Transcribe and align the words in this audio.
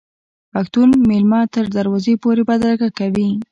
پښتون 0.53 0.89
میلمه 1.09 1.41
تر 1.53 1.65
دروازې 1.77 2.13
پورې 2.23 2.41
بدرګه 2.49 2.89
کوي. 2.99 3.29